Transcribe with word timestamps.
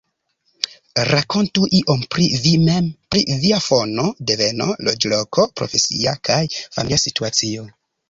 Rakontu 1.09 1.67
iom 1.79 2.01
pri 2.15 2.25
vi 2.47 2.55
mem 2.63 2.89
pri 3.17 3.23
via 3.45 3.61
fono, 3.67 4.09
deveno, 4.33 4.69
loĝloko, 4.91 5.49
profesia 5.63 6.19
kaj 6.31 6.43
familia 6.59 7.05
situacio. 7.09 7.73